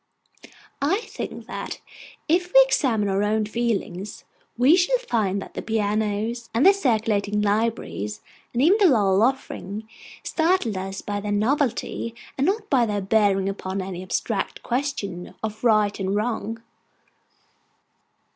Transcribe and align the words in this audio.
I 0.81 1.01
think 1.01 1.45
that 1.45 1.79
if 2.27 2.47
we 2.51 2.63
examine 2.65 3.07
our 3.07 3.21
own 3.21 3.45
feelings, 3.45 4.23
we 4.57 4.75
shall 4.75 4.97
find 4.97 5.39
that 5.39 5.53
the 5.53 5.61
pianos, 5.61 6.49
and 6.55 6.65
the 6.65 6.73
circulating 6.73 7.39
libraries, 7.39 8.19
and 8.51 8.63
even 8.63 8.79
the 8.79 8.87
Lowell 8.87 9.21
Offering, 9.21 9.87
startle 10.23 10.75
us 10.75 11.03
by 11.03 11.19
their 11.19 11.31
novelty, 11.31 12.15
and 12.35 12.47
not 12.47 12.67
by 12.67 12.87
their 12.87 13.01
bearing 13.01 13.47
upon 13.47 13.79
any 13.79 14.01
abstract 14.01 14.63
question 14.63 15.35
of 15.43 15.63
right 15.63 15.99
or 15.99 16.09
wrong. 16.09 16.63